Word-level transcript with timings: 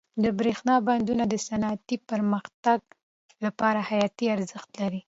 د 0.23 0.25
برښنا 0.37 0.75
بندونه 0.87 1.23
د 1.29 1.33
صنعتي 1.47 1.97
پرمختګ 2.09 2.79
لپاره 3.45 3.79
حیاتي 3.89 4.25
ارزښت 4.35 4.69
لري. 4.81 4.99